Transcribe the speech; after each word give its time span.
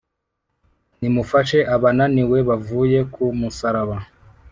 Nimufashe 0.99 1.59
abananiwe 1.75 2.37
Bavuye 2.49 2.99
ku 3.13 3.23
Musaraba. 3.39 3.97